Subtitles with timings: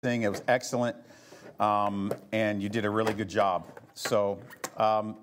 [0.00, 0.94] It was excellent,
[1.58, 3.66] um, and you did a really good job.
[3.94, 4.38] So,
[4.76, 5.16] um,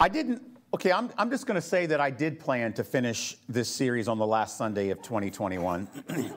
[0.00, 0.42] I didn't.
[0.74, 4.08] Okay, I'm, I'm just going to say that I did plan to finish this series
[4.08, 5.86] on the last Sunday of 2021,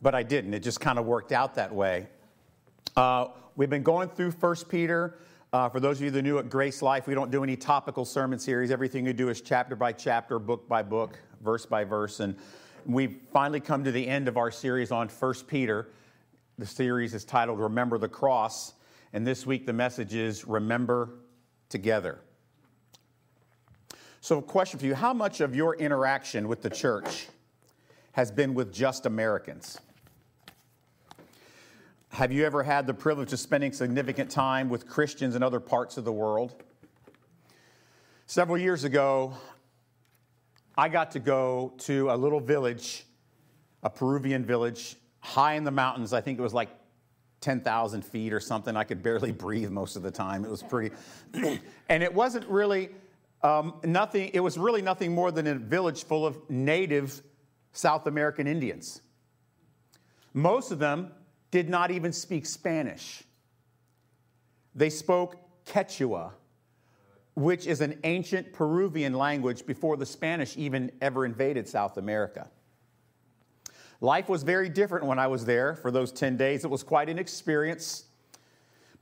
[0.00, 0.54] but I didn't.
[0.54, 2.06] It just kind of worked out that way.
[2.96, 5.18] Uh, we've been going through First Peter.
[5.52, 7.56] Uh, for those of you that are new at Grace Life, we don't do any
[7.56, 8.70] topical sermon series.
[8.70, 12.20] Everything we do is chapter by chapter, book by book, verse by verse.
[12.20, 12.36] And
[12.86, 15.88] we've finally come to the end of our series on 1 Peter.
[16.58, 18.74] The series is titled Remember the Cross.
[19.12, 21.10] And this week the message is Remember
[21.68, 22.20] Together.
[24.20, 27.28] So, a question for you How much of your interaction with the church
[28.12, 29.78] has been with just Americans?
[32.10, 35.96] Have you ever had the privilege of spending significant time with Christians in other parts
[35.96, 36.62] of the world?
[38.26, 39.34] Several years ago,
[40.76, 43.04] I got to go to a little village,
[43.82, 46.12] a Peruvian village, high in the mountains.
[46.12, 46.70] I think it was like
[47.40, 48.76] 10,000 feet or something.
[48.76, 50.44] I could barely breathe most of the time.
[50.44, 50.94] It was pretty,
[51.88, 52.90] and it wasn't really
[53.42, 57.22] um, nothing, it was really nothing more than a village full of native
[57.72, 59.00] South American Indians.
[60.34, 61.12] Most of them
[61.50, 63.22] did not even speak Spanish.
[64.74, 66.32] They spoke Quechua,
[67.34, 72.48] which is an ancient Peruvian language before the Spanish even ever invaded South America.
[74.00, 76.64] Life was very different when I was there for those 10 days.
[76.64, 78.04] It was quite an experience.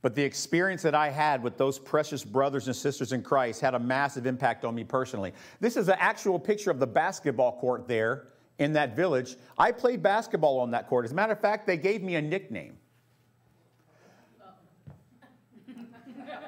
[0.01, 3.73] But the experience that I had with those precious brothers and sisters in Christ had
[3.73, 5.33] a massive impact on me personally.
[5.59, 8.27] This is an actual picture of the basketball court there
[8.59, 9.35] in that village.
[9.57, 11.05] I played basketball on that court.
[11.05, 12.77] As a matter of fact, they gave me a nickname.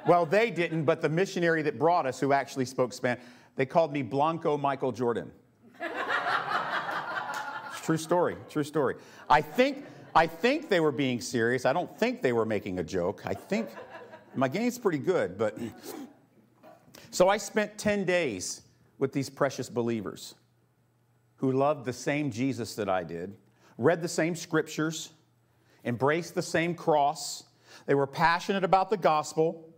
[0.08, 3.24] Well, they didn't, but the missionary that brought us, who actually spoke Spanish,
[3.56, 5.32] they called me Blanco Michael Jordan.
[7.84, 8.96] true story, true story.
[9.30, 11.66] I think I think they were being serious.
[11.66, 13.22] I don't think they were making a joke.
[13.26, 13.70] I think
[14.36, 15.58] my game's pretty good, but
[17.12, 18.61] so I spent 10 days
[19.00, 20.36] with these precious believers
[21.38, 23.36] who loved the same Jesus that I did,
[23.78, 25.11] read the same scriptures,
[25.86, 27.45] embraced the same cross.
[27.86, 29.70] They were passionate about the gospel.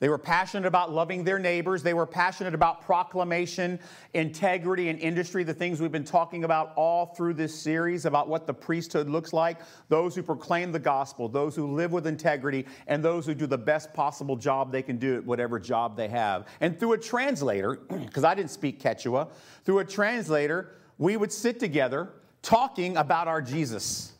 [0.00, 1.82] They were passionate about loving their neighbors.
[1.82, 3.80] They were passionate about proclamation,
[4.14, 8.46] integrity, and industry, the things we've been talking about all through this series about what
[8.46, 9.58] the priesthood looks like.
[9.88, 13.58] Those who proclaim the gospel, those who live with integrity, and those who do the
[13.58, 16.46] best possible job they can do at whatever job they have.
[16.60, 17.74] And through a translator,
[18.06, 19.28] because I didn't speak Quechua,
[19.64, 22.10] through a translator, we would sit together
[22.42, 24.12] talking about our Jesus.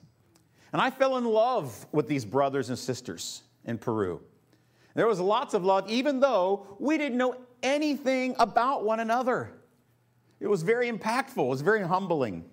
[0.72, 4.20] And I fell in love with these brothers and sisters in Peru.
[4.98, 9.53] There was lots of love, even though we didn't know anything about one another.
[10.41, 12.44] It was very impactful, it was very humbling.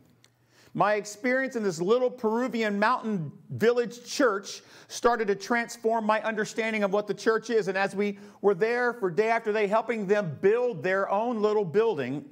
[0.76, 6.94] My experience in this little Peruvian mountain village church started to transform my understanding of
[6.94, 7.68] what the church is.
[7.68, 11.66] And as we were there for day after day, helping them build their own little
[11.66, 12.30] building,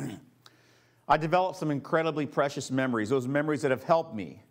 [1.07, 4.43] I developed some incredibly precious memories, those memories that have helped me.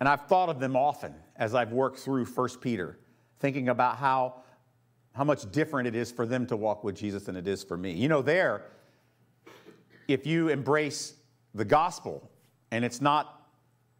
[0.00, 2.96] And I've thought of them often as I've worked through 1 Peter
[3.42, 4.36] thinking about how,
[5.12, 7.76] how much different it is for them to walk with Jesus than it is for
[7.76, 7.92] me.
[7.92, 8.62] You know, there,
[10.08, 11.14] if you embrace
[11.52, 12.30] the gospel
[12.70, 13.42] and it's not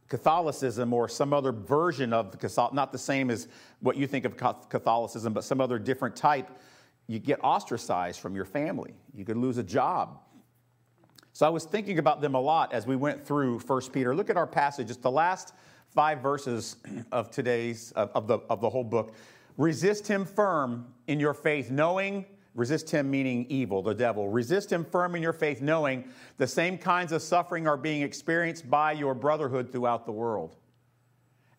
[0.08, 3.48] Catholicism or some other version of Catholic, not the same as
[3.80, 6.48] what you think of Catholicism, but some other different type,
[7.08, 8.94] you get ostracized from your family.
[9.12, 10.20] You could lose a job.
[11.32, 14.14] So I was thinking about them a lot as we went through 1 Peter.
[14.14, 14.88] Look at our passage.
[14.88, 15.52] It's the last
[15.94, 16.76] five verses
[17.12, 19.14] of today's, of the, of the whole book.
[19.56, 22.24] Resist him firm in your faith, knowing,
[22.54, 24.28] resist him meaning evil, the devil.
[24.28, 26.04] Resist him firm in your faith, knowing
[26.38, 30.56] the same kinds of suffering are being experienced by your brotherhood throughout the world.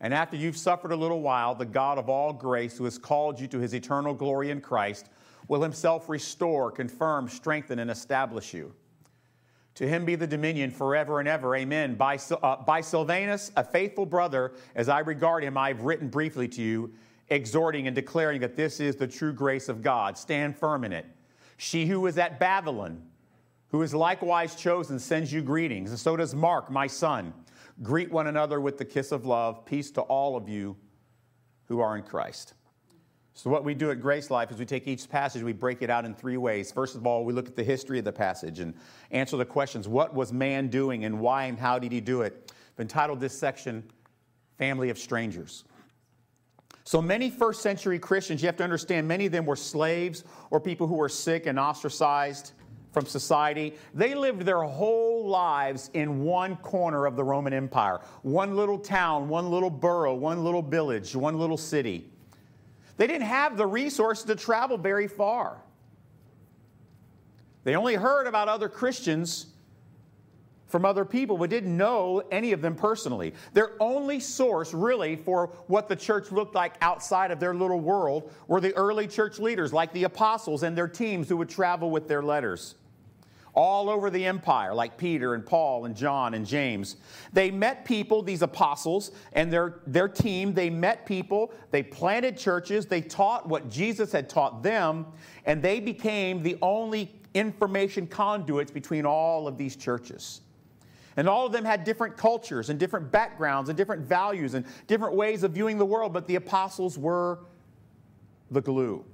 [0.01, 3.39] And after you've suffered a little while, the God of all grace, who has called
[3.39, 5.09] you to his eternal glory in Christ,
[5.47, 8.73] will himself restore, confirm, strengthen, and establish you.
[9.75, 11.55] To him be the dominion forever and ever.
[11.55, 11.95] Amen.
[11.95, 16.61] By, uh, by Silvanus, a faithful brother, as I regard him, I've written briefly to
[16.61, 16.93] you,
[17.33, 20.17] exhorting and declaring that this is the true grace of God.
[20.17, 21.05] Stand firm in it.
[21.57, 23.01] She who is at Babylon,
[23.69, 27.33] who is likewise chosen, sends you greetings, and so does Mark, my son.
[27.81, 29.65] Greet one another with the kiss of love.
[29.65, 30.77] Peace to all of you
[31.65, 32.53] who are in Christ.
[33.35, 35.89] So, what we do at Grace Life is we take each passage, we break it
[35.89, 36.71] out in three ways.
[36.71, 38.75] First of all, we look at the history of the passage and
[39.09, 42.53] answer the questions what was man doing and why and how did he do it?
[42.75, 43.83] I've entitled this section,
[44.59, 45.63] Family of Strangers.
[46.85, 50.59] So, many first century Christians, you have to understand, many of them were slaves or
[50.59, 52.51] people who were sick and ostracized
[52.91, 53.73] from society.
[53.93, 59.29] They lived their whole lives in one corner of the Roman Empire one little town,
[59.29, 62.09] one little borough, one little village, one little city.
[62.97, 65.61] They didn't have the resources to travel very far.
[67.63, 69.47] They only heard about other Christians
[70.73, 73.31] from other people, but didn't know any of them personally.
[73.53, 78.31] Their only source, really, for what the church looked like outside of their little world
[78.47, 82.07] were the early church leaders, like the apostles and their teams who would travel with
[82.07, 82.73] their letters
[83.53, 86.95] all over the empire, like Peter and Paul and John and James.
[87.33, 92.87] They met people, these apostles and their, their team, they met people, they planted churches,
[92.87, 95.05] they taught what Jesus had taught them,
[95.45, 100.41] and they became the only information conduits between all of these churches.
[101.15, 105.15] And all of them had different cultures and different backgrounds and different values and different
[105.15, 107.39] ways of viewing the world, but the apostles were
[108.49, 109.05] the glue.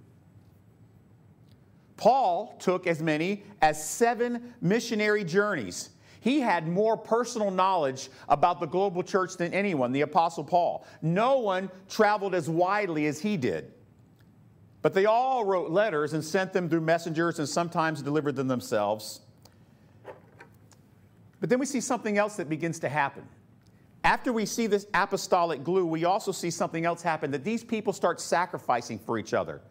[1.97, 5.89] Paul took as many as seven missionary journeys.
[6.21, 10.85] He had more personal knowledge about the global church than anyone, the Apostle Paul.
[11.01, 13.73] No one traveled as widely as he did.
[14.81, 19.21] But they all wrote letters and sent them through messengers and sometimes delivered them themselves.
[21.39, 23.27] But then we see something else that begins to happen.
[24.03, 27.91] After we see this apostolic glue, we also see something else happen that these people
[27.93, 29.61] start sacrificing for each other,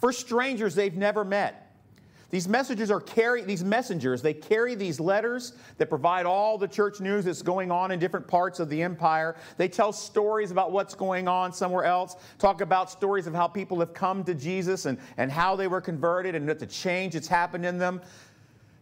[0.00, 1.60] for strangers they've never met.
[2.30, 7.00] These messengers are carry these messengers, they carry these letters that provide all the church
[7.00, 9.36] news that's going on in different parts of the empire.
[9.56, 13.78] They tell stories about what's going on somewhere else, talk about stories of how people
[13.78, 17.64] have come to Jesus and, and how they were converted and the change that's happened
[17.64, 18.00] in them.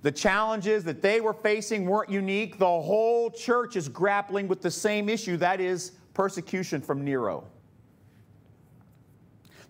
[0.03, 2.59] The challenges that they were facing weren't unique.
[2.59, 7.45] The whole church is grappling with the same issue that is, persecution from Nero.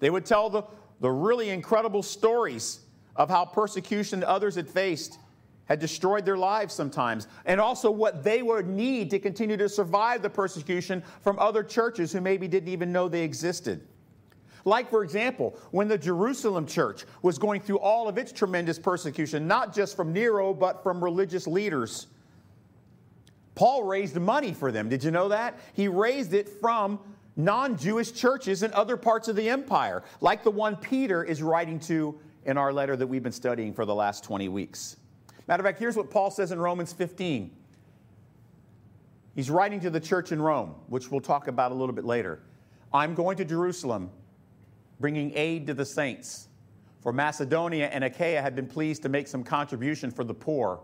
[0.00, 0.64] They would tell the,
[1.00, 2.80] the really incredible stories
[3.14, 5.18] of how persecution others had faced
[5.66, 10.20] had destroyed their lives sometimes, and also what they would need to continue to survive
[10.20, 13.86] the persecution from other churches who maybe didn't even know they existed.
[14.64, 19.48] Like, for example, when the Jerusalem church was going through all of its tremendous persecution,
[19.48, 22.06] not just from Nero, but from religious leaders.
[23.54, 24.88] Paul raised money for them.
[24.88, 25.58] Did you know that?
[25.74, 27.00] He raised it from
[27.36, 31.78] non Jewish churches in other parts of the empire, like the one Peter is writing
[31.80, 34.96] to in our letter that we've been studying for the last 20 weeks.
[35.46, 37.50] Matter of fact, here's what Paul says in Romans 15.
[39.34, 42.40] He's writing to the church in Rome, which we'll talk about a little bit later.
[42.92, 44.10] I'm going to Jerusalem
[45.02, 46.48] bringing aid to the saints.
[47.00, 50.80] For Macedonia and Achaia had been pleased to make some contribution for the poor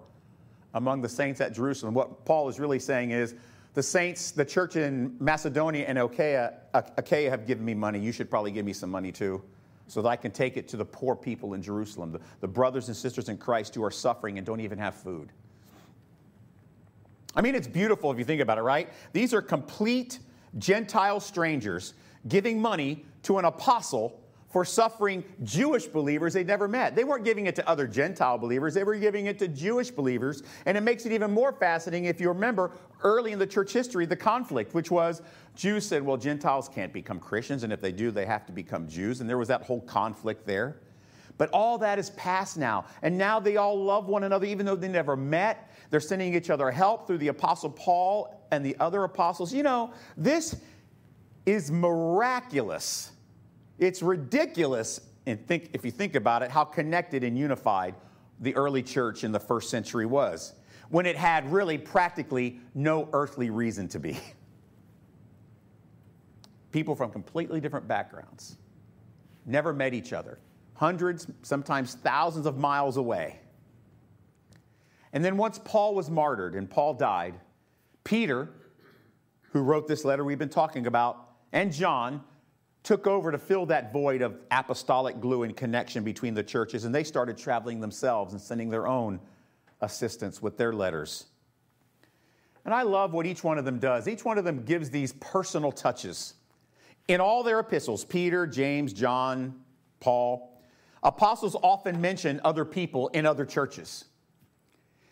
[0.74, 1.94] among the saints at Jerusalem.
[1.94, 3.36] What Paul is really saying is
[3.74, 8.00] the saints, the church in Macedonia and Achaia, Achaia have given me money.
[8.00, 9.40] You should probably give me some money too,
[9.86, 12.88] so that I can take it to the poor people in Jerusalem, the, the brothers
[12.88, 15.30] and sisters in Christ who are suffering and don't even have food.
[17.36, 18.88] I mean, it's beautiful if you think about it, right?
[19.12, 20.18] These are complete
[20.58, 21.94] Gentile strangers
[22.26, 26.96] giving money to an apostle for suffering Jewish believers they'd never met.
[26.96, 30.42] They weren't giving it to other Gentile believers, they were giving it to Jewish believers.
[30.64, 32.70] And it makes it even more fascinating if you remember
[33.02, 35.20] early in the church history the conflict, which was
[35.54, 38.88] Jews said, well, Gentiles can't become Christians, and if they do, they have to become
[38.88, 39.20] Jews.
[39.20, 40.80] And there was that whole conflict there.
[41.36, 42.86] But all that is past now.
[43.02, 45.70] And now they all love one another, even though they never met.
[45.90, 49.52] They're sending each other help through the Apostle Paul and the other apostles.
[49.52, 50.56] You know, this
[51.48, 53.12] is miraculous.
[53.78, 57.94] It's ridiculous, and think, if you think about it, how connected and unified
[58.40, 60.54] the early church in the first century was,
[60.90, 64.18] when it had really practically no earthly reason to be.
[66.72, 68.56] People from completely different backgrounds
[69.46, 70.38] never met each other,
[70.74, 73.38] hundreds, sometimes thousands of miles away.
[75.12, 77.34] And then once Paul was martyred and Paul died,
[78.04, 78.50] Peter,
[79.52, 82.22] who wrote this letter we've been talking about, and John
[82.82, 86.94] took over to fill that void of apostolic glue and connection between the churches, and
[86.94, 89.20] they started traveling themselves and sending their own
[89.80, 91.26] assistance with their letters.
[92.64, 94.08] And I love what each one of them does.
[94.08, 96.34] Each one of them gives these personal touches.
[97.08, 99.60] In all their epistles, Peter, James, John,
[100.00, 100.60] Paul,
[101.02, 104.04] apostles often mention other people in other churches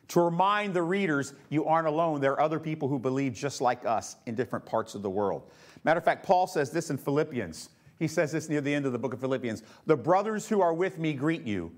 [0.08, 2.20] to remind the readers you aren't alone.
[2.20, 5.50] There are other people who believe just like us in different parts of the world.
[5.86, 7.70] Matter of fact, Paul says this in Philippians.
[8.00, 10.74] He says this near the end of the book of Philippians The brothers who are
[10.74, 11.70] with me greet you.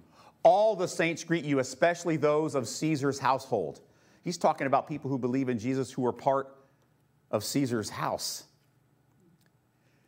[0.43, 3.81] All the saints greet you, especially those of Caesar's household.
[4.25, 6.57] He's talking about people who believe in Jesus who are part
[7.31, 8.45] of Caesar's house.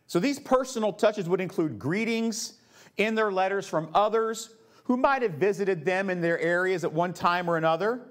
[0.06, 2.54] So these personal touches would include greetings
[2.96, 4.54] in their letters from others
[4.84, 8.08] who might have visited them in their areas at one time or another.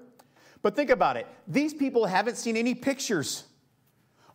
[0.62, 3.44] But think about it these people haven't seen any pictures.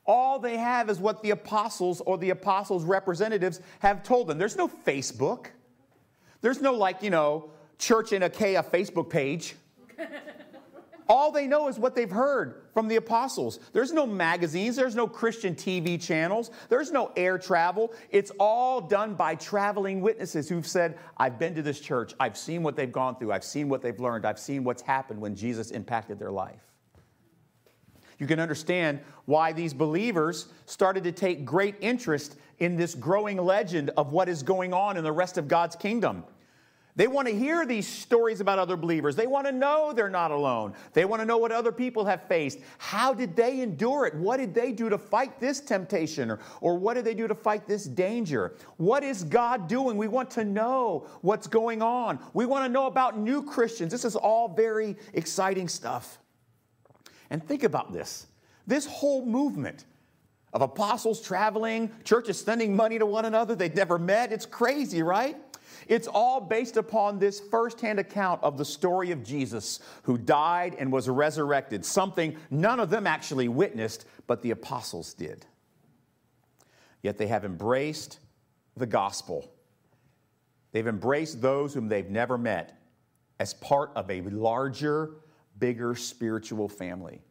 [0.06, 4.38] All they have is what the apostles or the apostles' representatives have told them.
[4.38, 5.48] There's no Facebook.
[6.42, 9.56] There's no, like, you know, Church in Achaia Facebook page.
[11.08, 13.60] All they know is what they've heard from the apostles.
[13.74, 17.94] There's no magazines, there's no Christian TV channels, there's no air travel.
[18.10, 22.64] It's all done by traveling witnesses who've said, I've been to this church, I've seen
[22.64, 25.70] what they've gone through, I've seen what they've learned, I've seen what's happened when Jesus
[25.70, 26.65] impacted their life.
[28.20, 33.92] You can understand why these believers started to take great interest in this growing legend
[33.98, 36.24] of what is going on in the rest of God's kingdom.
[36.98, 39.18] They want to hear these stories about other believers.
[39.18, 40.74] They want to know they're not alone.
[40.94, 42.60] They want to know what other people have faced.
[42.78, 44.16] How did they endure it?
[44.16, 46.32] What did they do to fight this temptation?
[46.32, 48.54] Or, or what did they do to fight this danger?
[48.78, 49.98] What is God doing?
[49.98, 52.18] We want to know what's going on.
[52.34, 53.92] We want to know about new Christians.
[53.92, 56.20] This is all very exciting stuff.
[57.30, 58.28] And think about this
[58.68, 59.86] this whole movement
[60.54, 64.32] of apostles traveling, churches sending money to one another they'd never met.
[64.32, 65.38] It's crazy, right?
[65.88, 70.92] It's all based upon this firsthand account of the story of Jesus who died and
[70.92, 75.46] was resurrected, something none of them actually witnessed, but the apostles did.
[77.02, 78.20] Yet they have embraced
[78.76, 79.52] the gospel.
[80.72, 82.80] They've embraced those whom they've never met
[83.40, 85.12] as part of a larger,
[85.60, 87.22] bigger spiritual family.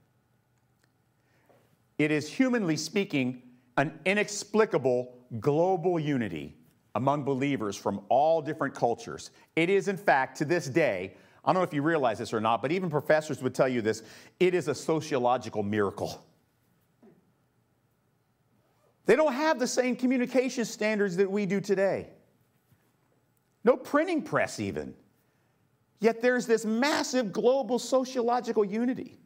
[1.98, 3.42] It is, humanly speaking,
[3.76, 6.56] an inexplicable global unity
[6.94, 9.30] among believers from all different cultures.
[9.56, 11.14] It is, in fact, to this day,
[11.44, 13.82] I don't know if you realize this or not, but even professors would tell you
[13.82, 14.02] this
[14.40, 16.24] it is a sociological miracle.
[19.06, 22.08] They don't have the same communication standards that we do today.
[23.62, 24.94] No printing press, even.
[26.04, 29.16] Yet there's this massive global sociological unity.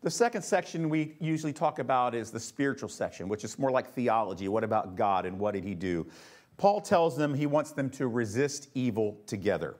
[0.00, 3.88] The second section we usually talk about is the spiritual section, which is more like
[3.88, 4.48] theology.
[4.48, 6.08] What about God and what did he do?
[6.56, 9.76] Paul tells them he wants them to resist evil together.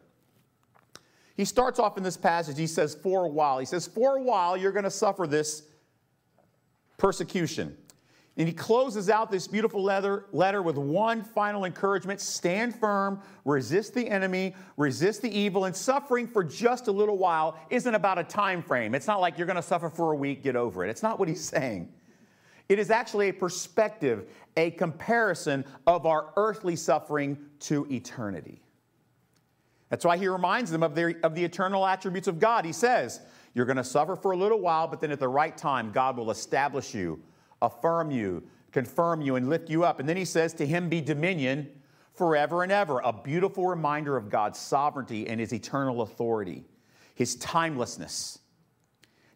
[1.37, 3.59] He starts off in this passage, he says, For a while.
[3.59, 5.65] He says, For a while, you're going to suffer this
[6.99, 7.77] persecution.
[8.39, 13.93] And he closes out this beautiful letter, letter with one final encouragement stand firm, resist
[13.93, 18.25] the enemy, resist the evil, and suffering for just a little while isn't about a
[18.25, 18.95] time frame.
[18.95, 20.89] It's not like you're going to suffer for a week, get over it.
[20.89, 21.93] It's not what he's saying.
[22.71, 28.63] It is actually a perspective, a comparison of our earthly suffering to eternity.
[29.91, 32.65] That's why he reminds them of, their, of the eternal attributes of God.
[32.65, 33.21] He says,
[33.53, 36.17] You're going to suffer for a little while, but then at the right time, God
[36.17, 37.21] will establish you
[37.63, 38.43] affirm you,
[38.73, 40.01] confirm you, and lift you up.
[40.01, 41.71] And then he says, To him be dominion
[42.13, 43.01] forever and ever.
[43.01, 46.65] A beautiful reminder of God's sovereignty and his eternal authority,
[47.15, 48.41] his timelessness.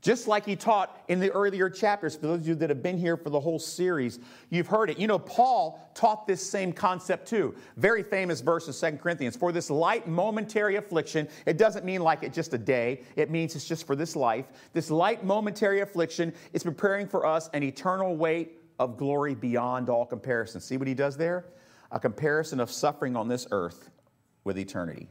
[0.06, 2.96] Just like he taught in the earlier chapters, for those of you that have been
[2.96, 4.20] here for the whole series,
[4.50, 5.00] you've heard it.
[5.00, 7.56] You know, Paul taught this same concept too.
[7.76, 9.36] Very famous verse in 2 Corinthians.
[9.36, 13.56] For this light momentary affliction, it doesn't mean like it's just a day, it means
[13.56, 14.44] it's just for this life.
[14.72, 20.06] This light momentary affliction is preparing for us an eternal weight of glory beyond all
[20.06, 20.60] comparison.
[20.60, 21.46] See what he does there?
[21.90, 23.90] A comparison of suffering on this earth
[24.44, 25.08] with eternity.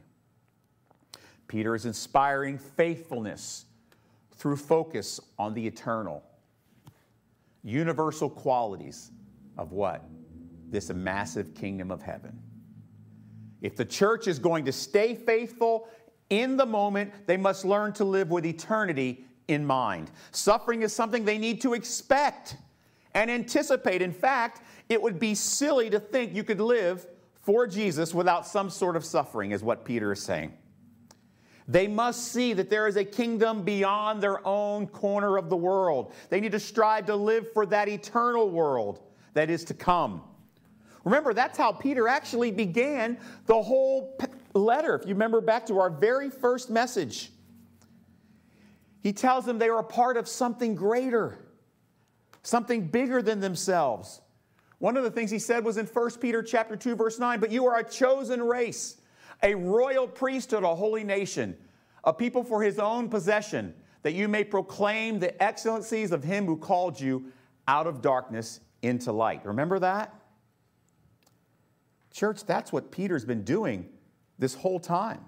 [1.48, 3.66] Peter is inspiring faithfulness
[4.36, 6.22] through focus on the eternal.
[7.64, 9.10] Universal qualities
[9.58, 10.04] of what?
[10.70, 12.38] This massive kingdom of heaven.
[13.62, 15.88] If the church is going to stay faithful
[16.30, 20.10] in the moment, they must learn to live with eternity in mind.
[20.32, 22.56] Suffering is something they need to expect
[23.14, 24.02] and anticipate.
[24.02, 27.06] In fact, it would be silly to think you could live
[27.40, 30.52] for Jesus without some sort of suffering, is what Peter is saying.
[31.68, 36.12] They must see that there is a kingdom beyond their own corner of the world.
[36.28, 39.00] They need to strive to live for that eternal world
[39.34, 40.22] that is to come.
[41.04, 44.18] Remember, that's how Peter actually began the whole
[44.54, 44.94] letter.
[44.96, 47.30] If you remember back to our very first message,
[49.02, 51.38] he tells them they are a part of something greater,
[52.42, 54.20] something bigger than themselves.
[54.78, 57.50] One of the things he said was in 1 Peter chapter 2 verse 9, but
[57.50, 59.00] you are a chosen race,
[59.42, 61.56] a royal priesthood, a holy nation,
[62.04, 66.56] a people for his own possession, that you may proclaim the excellencies of him who
[66.56, 67.32] called you
[67.68, 69.44] out of darkness into light.
[69.44, 70.14] Remember that?
[72.12, 73.88] Church, that's what Peter's been doing
[74.38, 75.20] this whole time,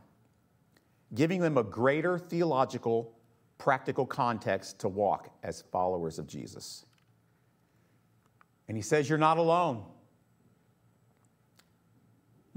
[1.14, 3.12] giving them a greater theological,
[3.58, 6.86] practical context to walk as followers of Jesus.
[8.68, 9.84] And he says, You're not alone.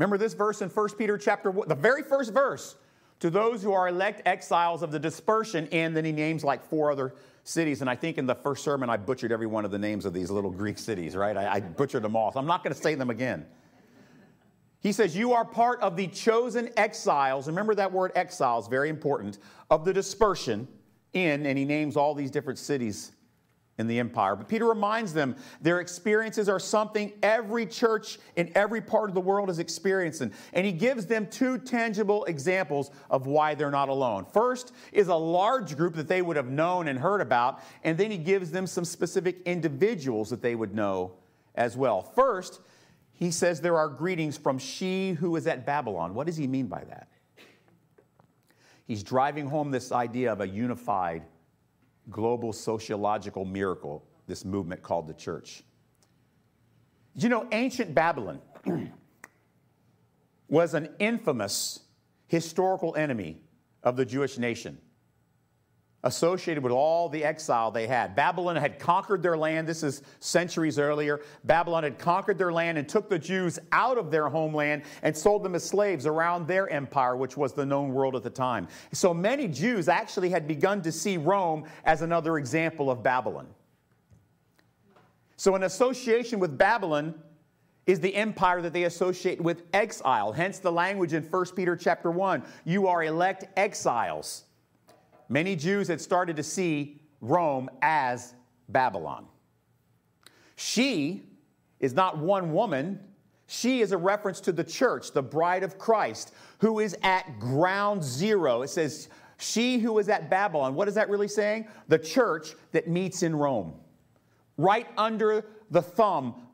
[0.01, 2.75] Remember this verse in 1 Peter chapter 1, the very first verse.
[3.19, 6.91] To those who are elect exiles of the dispersion, and then he names like four
[6.91, 7.81] other cities.
[7.81, 10.11] And I think in the first sermon, I butchered every one of the names of
[10.11, 11.37] these little Greek cities, right?
[11.37, 12.31] I, I butchered them all.
[12.31, 13.45] So I'm not going to say them again.
[14.79, 17.45] He says, You are part of the chosen exiles.
[17.45, 19.37] Remember that word exiles, very important,
[19.69, 20.67] of the dispersion
[21.13, 23.11] in, and he names all these different cities
[23.81, 24.37] in the empire.
[24.37, 29.19] But Peter reminds them their experiences are something every church in every part of the
[29.19, 30.31] world is experiencing.
[30.53, 34.25] And he gives them two tangible examples of why they're not alone.
[34.31, 38.09] First is a large group that they would have known and heard about, and then
[38.09, 41.11] he gives them some specific individuals that they would know
[41.55, 42.01] as well.
[42.01, 42.61] First,
[43.11, 46.13] he says there are greetings from she who is at Babylon.
[46.13, 47.07] What does he mean by that?
[48.87, 51.23] He's driving home this idea of a unified
[52.11, 55.63] global sociological miracle, this movement called the church.
[57.15, 58.41] You know, ancient Babylon
[60.47, 61.79] was an infamous
[62.27, 63.41] historical enemy
[63.83, 64.77] of the Jewish nation
[66.03, 68.15] associated with all the exile they had.
[68.15, 69.67] Babylon had conquered their land.
[69.67, 71.21] This is centuries earlier.
[71.43, 75.43] Babylon had conquered their land and took the Jews out of their homeland and sold
[75.43, 78.67] them as slaves around their empire, which was the known world at the time.
[78.91, 83.47] So many Jews actually had begun to see Rome as another example of Babylon.
[85.37, 87.15] So, an association with Babylon
[87.87, 90.31] is the empire that they associate with exile.
[90.31, 94.43] Hence the language in 1 Peter chapter 1 you are elect exiles.
[95.31, 98.33] Many Jews had started to see Rome as
[98.67, 99.27] Babylon.
[100.57, 101.23] She
[101.79, 102.99] is not one woman.
[103.47, 108.03] She is a reference to the church, the bride of Christ, who is at ground
[108.03, 108.61] zero.
[108.61, 109.07] It says,
[109.39, 110.75] She who is at Babylon.
[110.75, 111.69] What is that really saying?
[111.87, 113.75] The church that meets in Rome,
[114.57, 116.45] right under the thumb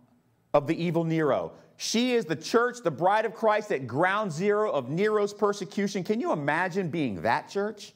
[0.54, 1.54] of the evil Nero.
[1.78, 6.04] She is the church, the bride of Christ at ground zero of Nero's persecution.
[6.04, 7.94] Can you imagine being that church?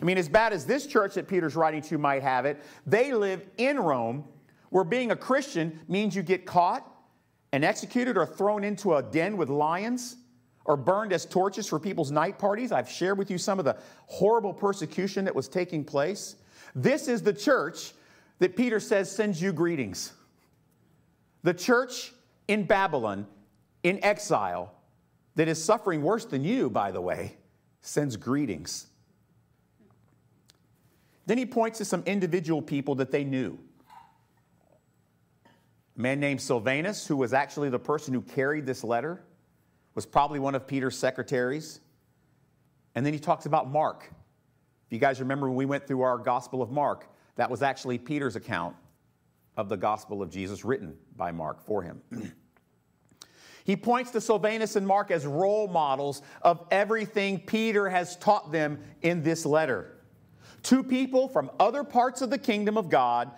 [0.00, 3.12] I mean, as bad as this church that Peter's writing to might have it, they
[3.12, 4.24] live in Rome,
[4.70, 6.86] where being a Christian means you get caught
[7.52, 10.16] and executed or thrown into a den with lions
[10.66, 12.72] or burned as torches for people's night parties.
[12.72, 16.36] I've shared with you some of the horrible persecution that was taking place.
[16.74, 17.92] This is the church
[18.40, 20.12] that Peter says sends you greetings.
[21.42, 22.12] The church
[22.48, 23.26] in Babylon,
[23.82, 24.74] in exile,
[25.36, 27.36] that is suffering worse than you, by the way,
[27.80, 28.86] sends greetings.
[31.26, 33.58] Then he points to some individual people that they knew.
[35.96, 39.22] A man named Silvanus, who was actually the person who carried this letter,
[39.94, 41.80] was probably one of Peter's secretaries.
[42.94, 44.10] And then he talks about Mark.
[44.86, 47.98] If you guys remember when we went through our Gospel of Mark, that was actually
[47.98, 48.76] Peter's account
[49.56, 52.02] of the Gospel of Jesus written by Mark for him.
[53.64, 58.78] he points to Silvanus and Mark as role models of everything Peter has taught them
[59.02, 59.95] in this letter.
[60.66, 63.30] Two people from other parts of the kingdom of God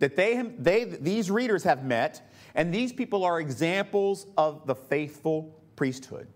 [0.00, 5.56] that they, they, these readers have met, and these people are examples of the faithful
[5.76, 6.26] priesthood.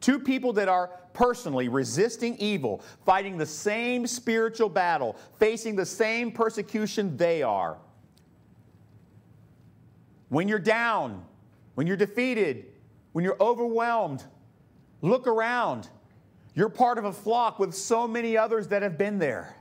[0.00, 6.32] Two people that are personally resisting evil, fighting the same spiritual battle, facing the same
[6.32, 7.78] persecution they are.
[10.30, 11.24] When you're down,
[11.76, 12.66] when you're defeated,
[13.12, 14.24] when you're overwhelmed,
[15.00, 15.88] look around.
[16.54, 19.56] You're part of a flock with so many others that have been there.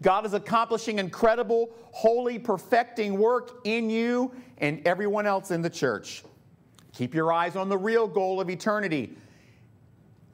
[0.00, 6.24] God is accomplishing incredible, holy, perfecting work in you and everyone else in the church.
[6.94, 9.16] Keep your eyes on the real goal of eternity.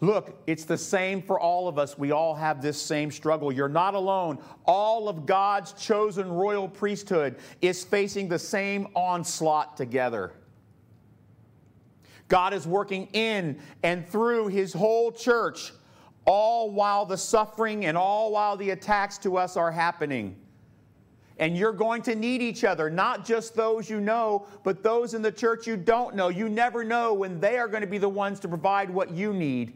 [0.02, 1.98] Look, it's the same for all of us.
[1.98, 3.52] We all have this same struggle.
[3.52, 4.38] You're not alone.
[4.64, 10.32] All of God's chosen royal priesthood is facing the same onslaught together.
[12.30, 15.72] God is working in and through his whole church,
[16.24, 20.36] all while the suffering and all while the attacks to us are happening.
[21.38, 25.22] And you're going to need each other, not just those you know, but those in
[25.22, 26.28] the church you don't know.
[26.28, 29.32] You never know when they are going to be the ones to provide what you
[29.32, 29.74] need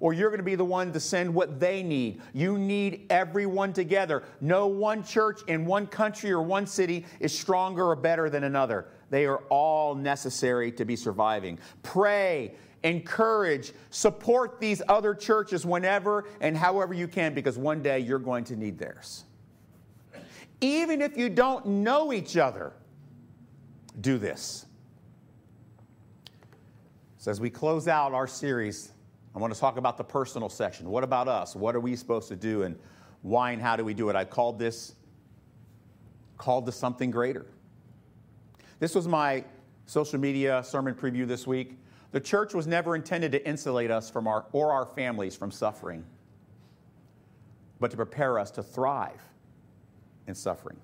[0.00, 2.20] or you're going to be the one to send what they need.
[2.34, 4.24] You need everyone together.
[4.42, 8.88] No one church in one country or one city is stronger or better than another.
[9.10, 11.58] They are all necessary to be surviving.
[11.82, 18.18] Pray, encourage, support these other churches whenever and however you can because one day you're
[18.18, 19.24] going to need theirs.
[20.60, 22.72] Even if you don't know each other,
[24.00, 24.66] do this.
[27.18, 28.92] So, as we close out our series,
[29.34, 30.88] I want to talk about the personal section.
[30.88, 31.56] What about us?
[31.56, 32.62] What are we supposed to do?
[32.62, 32.78] And
[33.22, 34.16] why and how do we do it?
[34.16, 34.94] I called this
[36.36, 37.46] called to something greater.
[38.80, 39.44] This was my
[39.86, 41.78] social media sermon preview this week.
[42.12, 46.04] The church was never intended to insulate us from our, or our families from suffering,
[47.80, 49.20] but to prepare us to thrive
[50.26, 50.76] in suffering.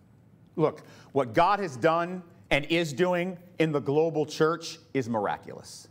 [0.56, 5.88] Look, what God has done and is doing in the global church is miraculous.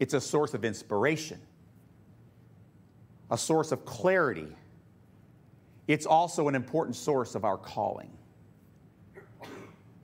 [0.00, 1.40] It's a source of inspiration,
[3.30, 4.48] a source of clarity.
[5.88, 8.10] It's also an important source of our calling.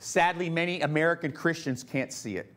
[0.03, 2.53] Sadly, many American Christians can't see it.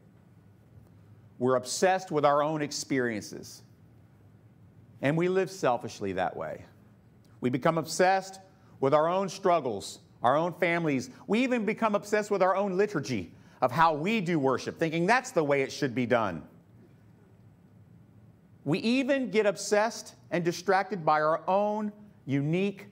[1.38, 3.62] We're obsessed with our own experiences.
[5.04, 6.66] And we live selfishly that way.
[7.42, 8.40] We become obsessed
[8.80, 11.12] with our own struggles, our own families.
[11.28, 13.32] We even become obsessed with our own liturgy
[13.62, 16.42] of how we do worship, thinking that's the way it should be done.
[18.64, 21.92] We even get obsessed and distracted by our own
[22.26, 22.88] unique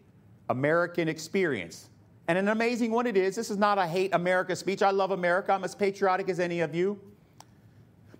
[0.47, 1.89] American experience.
[2.27, 3.35] And an amazing one it is.
[3.35, 4.81] This is not a hate America speech.
[4.81, 5.51] I love America.
[5.51, 6.99] I'm as patriotic as any of you.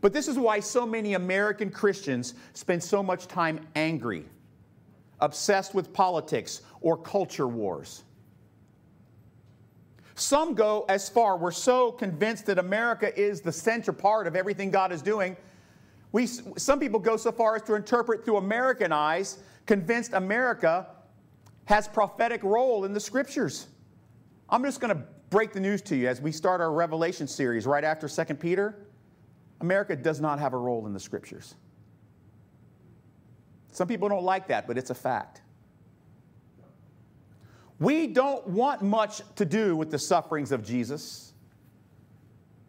[0.01, 4.25] But this is why so many American Christians spend so much time angry,
[5.21, 8.03] obsessed with politics or culture wars.
[10.15, 14.69] Some go as far, we're so convinced that America is the center part of everything
[14.69, 15.37] God is doing.
[16.11, 20.87] We, some people go so far as to interpret through American eyes, convinced America
[21.65, 23.67] has prophetic role in the scriptures.
[24.53, 27.65] I'm just going to break the news to you as we start our Revelation series
[27.65, 28.85] right after 2 Peter.
[29.61, 31.55] America does not have a role in the scriptures.
[33.71, 35.41] Some people don't like that, but it's a fact.
[37.79, 41.33] We don't want much to do with the sufferings of Jesus.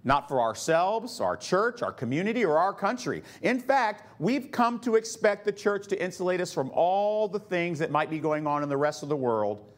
[0.05, 3.23] Not for ourselves, our church, our community, or our country.
[3.43, 7.79] In fact, we've come to expect the church to insulate us from all the things
[7.81, 9.74] that might be going on in the rest of the world.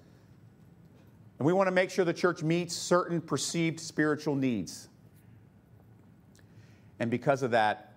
[1.39, 4.89] And we want to make sure the church meets certain perceived spiritual needs.
[6.99, 7.93] And because of that,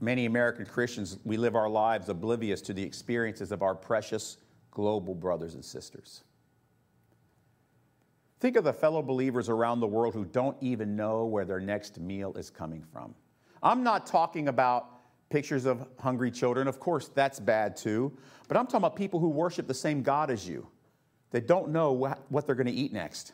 [0.00, 4.38] many American Christians, we live our lives oblivious to the experiences of our precious
[4.70, 6.24] global brothers and sisters.
[8.38, 12.00] Think of the fellow believers around the world who don't even know where their next
[12.00, 13.14] meal is coming from.
[13.62, 16.66] I'm not talking about pictures of hungry children.
[16.66, 18.16] Of course, that's bad too.
[18.48, 20.66] But I'm talking about people who worship the same God as you
[21.30, 21.92] that don't know
[22.28, 23.32] what they're going to eat next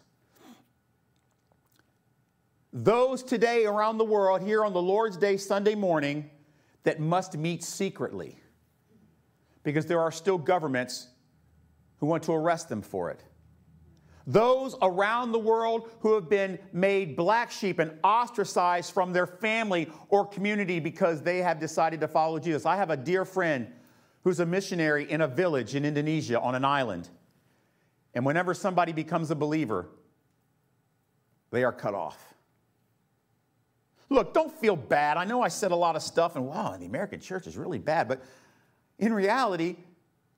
[2.76, 6.30] those today around the world here on the Lord's Day, Sunday morning,
[6.82, 8.38] that must meet secretly
[9.62, 11.08] because there are still governments
[11.98, 13.24] who want to arrest them for it.
[14.26, 19.90] Those around the world who have been made black sheep and ostracized from their family
[20.10, 22.66] or community because they have decided to follow Jesus.
[22.66, 23.68] I have a dear friend
[24.22, 27.08] who's a missionary in a village in Indonesia on an island.
[28.16, 29.90] And whenever somebody becomes a believer,
[31.50, 32.34] they are cut off.
[34.08, 35.18] Look, don't feel bad.
[35.18, 37.78] I know I said a lot of stuff, and wow, the American church is really
[37.78, 38.08] bad.
[38.08, 38.22] But
[38.98, 39.76] in reality,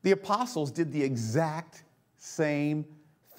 [0.03, 1.85] the apostles did the exact
[2.17, 2.85] same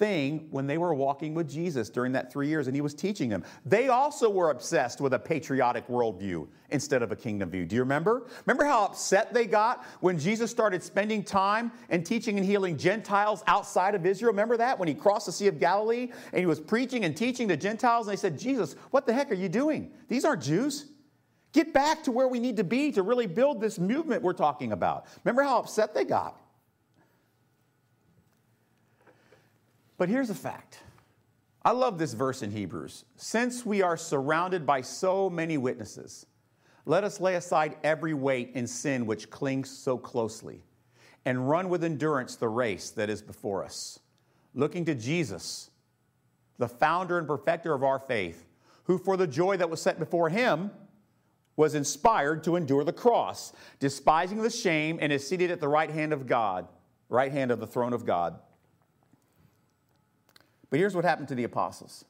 [0.00, 3.28] thing when they were walking with Jesus during that three years and he was teaching
[3.28, 3.44] them.
[3.66, 7.66] They also were obsessed with a patriotic worldview instead of a kingdom view.
[7.66, 8.26] Do you remember?
[8.46, 13.44] Remember how upset they got when Jesus started spending time and teaching and healing Gentiles
[13.46, 14.32] outside of Israel?
[14.32, 17.46] Remember that when he crossed the Sea of Galilee and he was preaching and teaching
[17.46, 19.92] the Gentiles and they said, Jesus, what the heck are you doing?
[20.08, 20.86] These aren't Jews.
[21.52, 24.72] Get back to where we need to be to really build this movement we're talking
[24.72, 25.04] about.
[25.24, 26.39] Remember how upset they got?
[30.00, 30.78] But here's a fact.
[31.62, 33.04] I love this verse in Hebrews.
[33.16, 36.24] Since we are surrounded by so many witnesses,
[36.86, 40.64] let us lay aside every weight and sin which clings so closely,
[41.26, 43.98] and run with endurance the race that is before us,
[44.54, 45.68] looking to Jesus,
[46.56, 48.46] the founder and perfecter of our faith,
[48.84, 50.70] who for the joy that was set before him
[51.56, 55.90] was inspired to endure the cross, despising the shame, and is seated at the right
[55.90, 56.66] hand of God,
[57.10, 58.38] right hand of the throne of God.
[60.70, 62.04] But here's what happened to the apostles.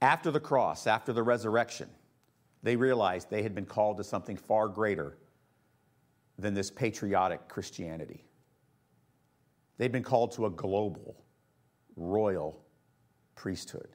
[0.00, 1.88] After the cross, after the resurrection,
[2.62, 5.16] they realized they had been called to something far greater
[6.38, 8.24] than this patriotic Christianity.
[9.78, 11.16] They'd been called to a global,
[11.96, 12.64] royal
[13.36, 13.88] priesthood.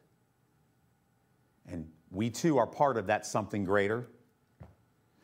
[1.69, 4.07] And we too are part of that something greater.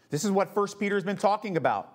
[0.09, 1.92] This is what 1 Peter has been talking about.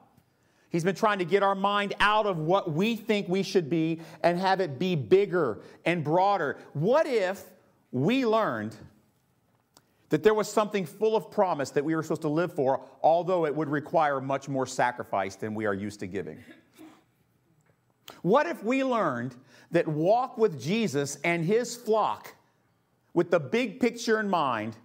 [0.70, 4.00] He's been trying to get our mind out of what we think we should be
[4.22, 6.59] and have it be bigger and broader.
[6.74, 7.42] What if
[7.90, 8.76] we learned
[10.11, 13.46] that there was something full of promise that we were supposed to live for, although
[13.46, 16.38] it would require much more sacrifice than we are used to giving?
[18.22, 19.37] What if we learned
[19.70, 22.35] that walk with Jesus and his flock
[23.14, 24.76] with the big picture in mind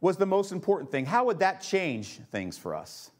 [0.00, 3.10] was the most important thing, how would that change things for us?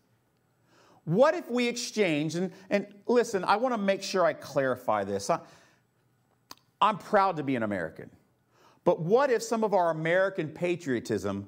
[1.06, 5.30] What if we exchange, and, and listen, I want to make sure I clarify this.
[5.30, 5.38] I,
[6.80, 8.10] I'm proud to be an American,
[8.84, 11.46] but what if some of our American patriotism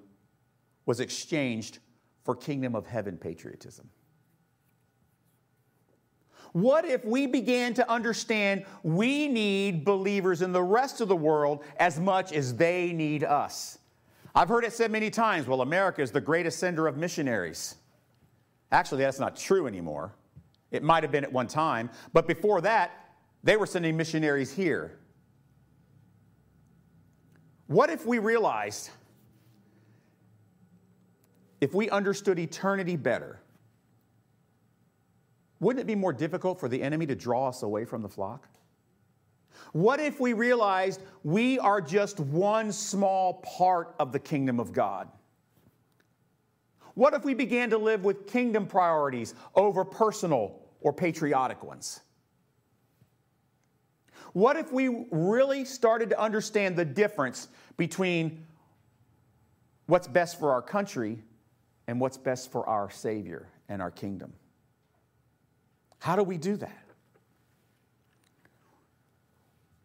[0.87, 1.81] was exchanged
[2.25, 3.91] for kingdom of heaven patriotism?
[6.53, 11.65] What if we began to understand we need believers in the rest of the world
[11.79, 13.79] as much as they need us?
[14.37, 17.75] I've heard it said many times well, America is the greatest sender of missionaries.
[18.71, 20.15] Actually, that's not true anymore.
[20.71, 22.91] It might have been at one time, but before that,
[23.43, 24.99] they were sending missionaries here.
[27.67, 28.91] What if we realized,
[31.61, 33.41] if we understood eternity better,
[35.61, 38.49] wouldn't it be more difficult for the enemy to draw us away from the flock?
[39.73, 45.09] What if we realized we are just one small part of the kingdom of God?
[46.99, 52.01] What if we began to live with kingdom priorities over personal or patriotic ones?
[54.33, 58.45] What if we really started to understand the difference between
[59.87, 61.23] what's best for our country
[61.87, 64.33] and what's best for our Savior and our kingdom?
[66.01, 66.85] How do we do that?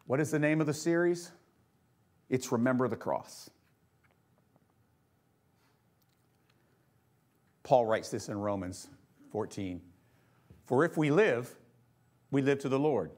[0.08, 1.30] What is the name of the series?
[2.28, 3.50] It's Remember the Cross.
[7.64, 8.88] Paul writes this in Romans
[9.32, 9.80] 14
[10.66, 11.52] For if we live,
[12.30, 13.10] we live to the Lord.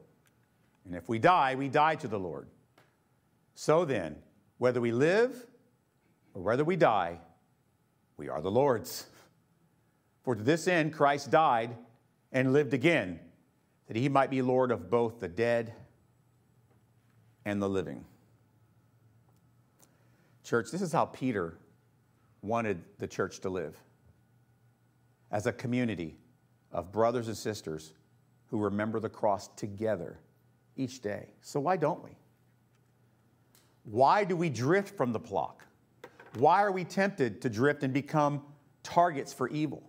[0.85, 2.47] And if we die, we die to the Lord.
[3.55, 4.15] So then,
[4.57, 5.45] whether we live
[6.33, 7.19] or whether we die,
[8.15, 9.05] we are the Lord's.
[10.23, 11.75] For to this end Christ died
[12.31, 13.19] and lived again,
[13.87, 15.73] that he might be Lord of both the dead
[17.43, 18.05] and the living.
[20.43, 21.57] Church, this is how Peter
[22.41, 23.77] wanted the church to live
[25.31, 26.15] as a community
[26.71, 27.93] of brothers and sisters
[28.47, 30.19] who remember the cross together
[30.75, 31.27] each day.
[31.41, 32.11] So, why don't we?
[33.83, 35.63] Why do we drift from the flock?
[36.37, 38.41] Why are we tempted to drift and become
[38.83, 39.83] targets for evil?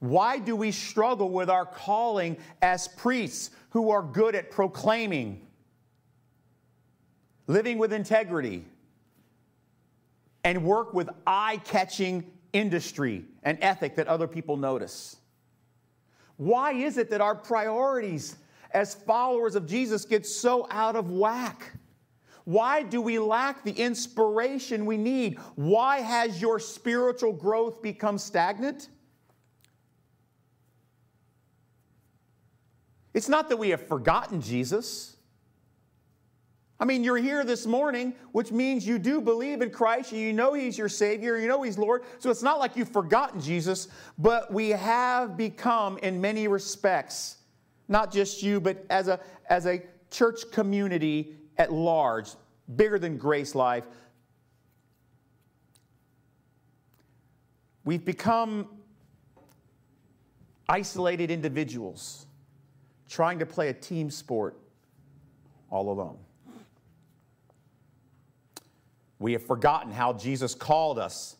[0.00, 5.46] Why do we struggle with our calling as priests who are good at proclaiming,
[7.46, 8.64] living with integrity,
[10.44, 15.16] and work with eye catching industry and ethic that other people notice?
[16.36, 18.36] Why is it that our priorities
[18.72, 21.72] as followers of Jesus get so out of whack?
[22.44, 25.38] Why do we lack the inspiration we need?
[25.56, 28.88] Why has your spiritual growth become stagnant?
[33.14, 35.15] It's not that we have forgotten Jesus.
[36.78, 40.32] I mean, you're here this morning, which means you do believe in Christ, and you
[40.32, 42.02] know He's your Savior, you know He's Lord.
[42.18, 47.38] So it's not like you've forgotten Jesus, but we have become, in many respects,
[47.88, 52.28] not just you, but as a, as a church community at large,
[52.74, 53.84] bigger than Grace Life,
[57.84, 58.68] we've become
[60.68, 62.26] isolated individuals
[63.08, 64.58] trying to play a team sport
[65.70, 66.18] all alone.
[69.18, 71.36] We have forgotten how Jesus called us,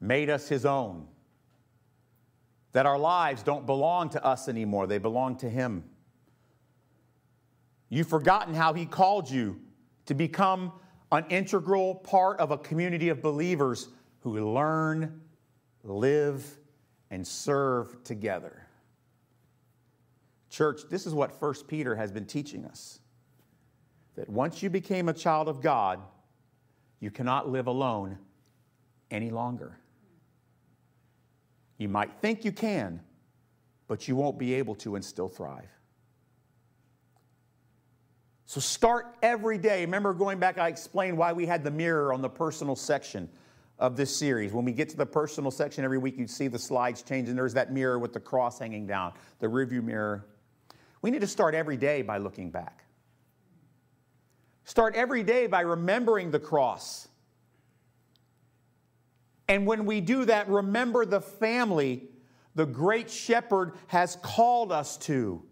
[0.00, 1.06] made us his own,
[2.72, 5.84] that our lives don't belong to us anymore, they belong to him.
[7.88, 9.60] You've forgotten how he called you
[10.06, 10.72] to become
[11.10, 13.88] an integral part of a community of believers
[14.20, 15.20] who learn,
[15.84, 16.58] live,
[17.10, 18.66] and serve together.
[20.48, 23.00] Church, this is what 1 Peter has been teaching us
[24.16, 26.00] that once you became a child of God,
[27.02, 28.16] you cannot live alone
[29.10, 29.76] any longer.
[31.76, 33.00] You might think you can,
[33.88, 35.68] but you won't be able to and still thrive.
[38.46, 39.84] So start every day.
[39.84, 43.28] Remember going back, I explained why we had the mirror on the personal section
[43.78, 44.54] of this series.
[44.54, 47.36] When we get to the personal section every week, you'd see the slides change, and
[47.36, 50.26] there's that mirror with the cross hanging down, the rearview mirror
[51.02, 52.81] we need to start every day by looking back.
[54.64, 57.08] Start every day by remembering the cross.
[59.48, 62.08] And when we do that, remember the family
[62.54, 65.42] the great shepherd has called us to.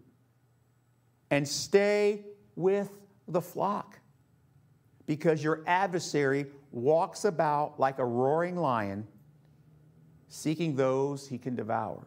[1.29, 2.91] And stay with
[3.27, 3.99] the flock.
[5.07, 9.07] Because your adversary walks about like a roaring lion,
[10.29, 12.05] seeking those he can devour.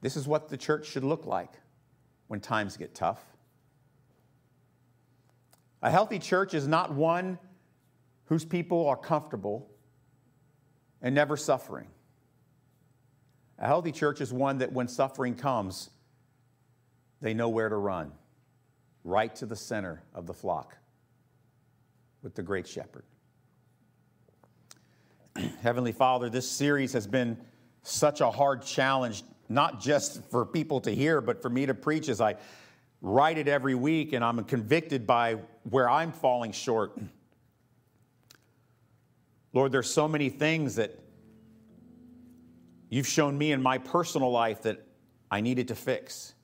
[0.00, 1.52] This is what the church should look like
[2.28, 3.29] when times get tough.
[5.82, 7.38] A healthy church is not one
[8.26, 9.70] whose people are comfortable
[11.00, 11.88] and never suffering.
[13.58, 15.90] A healthy church is one that when suffering comes,
[17.20, 18.12] they know where to run
[19.04, 20.76] right to the center of the flock
[22.22, 23.04] with the great shepherd.
[25.62, 27.38] Heavenly Father, this series has been
[27.82, 32.08] such a hard challenge, not just for people to hear, but for me to preach
[32.08, 32.36] as I
[33.02, 35.36] write it every week and I'm convicted by
[35.68, 36.98] where I'm falling short.
[39.52, 40.98] Lord, there's so many things that
[42.88, 44.84] you've shown me in my personal life that
[45.30, 46.34] I needed to fix.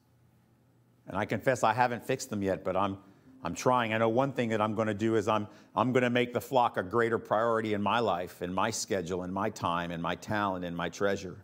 [1.07, 2.99] And I confess I haven't fixed them yet, but I'm,
[3.45, 3.93] I'm trying.
[3.93, 6.33] I know one thing that I'm going to do is I'm, I'm going to make
[6.33, 10.03] the flock a greater priority in my life, in my schedule, in my time, in
[10.03, 11.37] my talent, in my treasure.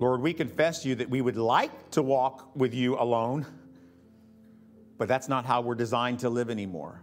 [0.00, 3.46] Lord, we confess to you that we would like to walk with you alone,
[4.96, 7.02] but that's not how we're designed to live anymore.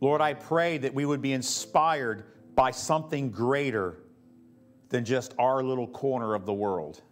[0.00, 3.98] Lord, I pray that we would be inspired by something greater
[4.88, 7.02] than just our little corner of the world.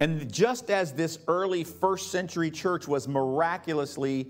[0.00, 4.26] And just as this early first century church was miraculously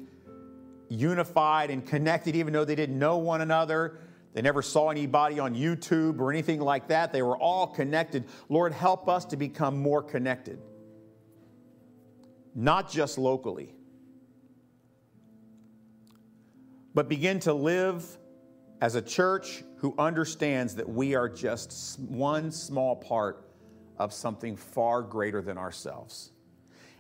[0.88, 3.99] unified and connected, even though they didn't know one another,
[4.35, 8.25] they never saw anybody on YouTube or anything like that, they were all connected.
[8.49, 10.59] Lord, help us to become more connected,
[12.55, 13.75] not just locally,
[16.95, 18.05] but begin to live
[18.81, 23.49] as a church who understands that we are just one small part
[23.99, 26.31] of something far greater than ourselves.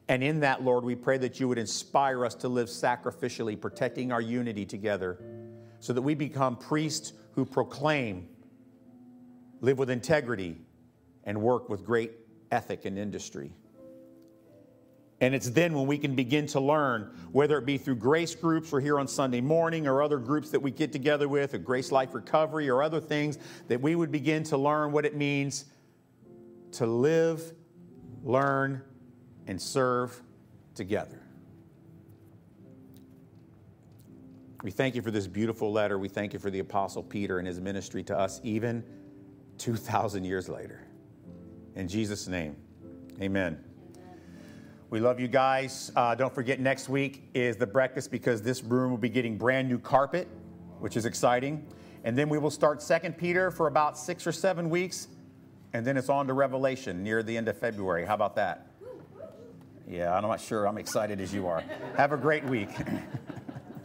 [0.08, 4.12] And in that, Lord, we pray that you would inspire us to live sacrificially, protecting
[4.12, 5.18] our unity together,
[5.80, 8.28] so that we become priests who proclaim,
[9.60, 10.58] live with integrity,
[11.24, 12.12] and work with great
[12.50, 13.52] ethic and industry.
[15.20, 18.72] And it's then when we can begin to learn, whether it be through grace groups
[18.72, 21.92] or here on Sunday morning or other groups that we get together with, or Grace
[21.92, 25.66] Life Recovery or other things, that we would begin to learn what it means
[26.72, 27.52] to live,
[28.24, 28.82] learn,
[29.46, 30.20] and serve
[30.74, 31.21] together.
[34.62, 35.98] We thank you for this beautiful letter.
[35.98, 38.84] We thank you for the Apostle Peter and his ministry to us, even
[39.58, 40.86] 2,000 years later.
[41.74, 42.54] In Jesus' name,
[43.20, 43.62] amen.
[44.88, 45.90] We love you guys.
[45.96, 49.68] Uh, don't forget, next week is the breakfast because this room will be getting brand
[49.68, 50.28] new carpet,
[50.78, 51.66] which is exciting.
[52.04, 55.08] And then we will start Second Peter for about six or seven weeks,
[55.72, 58.04] and then it's on to Revelation near the end of February.
[58.04, 58.68] How about that?
[59.88, 61.64] Yeah, I'm not sure I'm excited as you are.
[61.96, 62.70] Have a great week.